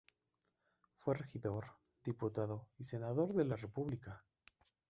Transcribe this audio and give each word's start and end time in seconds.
Fue 0.97 1.13
regidor, 1.13 1.73
diputado 2.03 2.69
y 2.79 2.85
senador 2.85 3.35
de 3.35 3.45
la 3.45 3.55
república. 3.55 4.23